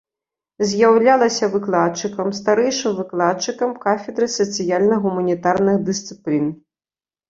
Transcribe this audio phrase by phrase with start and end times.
[0.69, 6.55] З'яўлялася выкладчыкам, старэйшым выкладчыкам кафедры сацыяльна-гуманітарных дысцыплін.